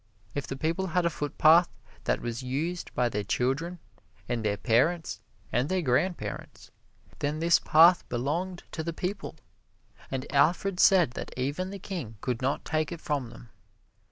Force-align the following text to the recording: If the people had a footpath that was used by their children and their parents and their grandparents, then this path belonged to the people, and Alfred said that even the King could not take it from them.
If 0.33 0.47
the 0.47 0.55
people 0.55 0.87
had 0.87 1.05
a 1.05 1.11
footpath 1.11 1.69
that 2.05 2.21
was 2.21 2.41
used 2.41 2.91
by 2.95 3.07
their 3.07 3.23
children 3.23 3.77
and 4.27 4.43
their 4.43 4.57
parents 4.57 5.19
and 5.51 5.69
their 5.69 5.83
grandparents, 5.83 6.71
then 7.19 7.37
this 7.37 7.59
path 7.59 8.09
belonged 8.09 8.63
to 8.71 8.83
the 8.83 8.93
people, 8.93 9.35
and 10.09 10.25
Alfred 10.33 10.79
said 10.79 11.11
that 11.11 11.31
even 11.37 11.69
the 11.69 11.77
King 11.77 12.17
could 12.19 12.41
not 12.41 12.65
take 12.65 12.91
it 12.91 12.99
from 12.99 13.29
them. 13.29 13.49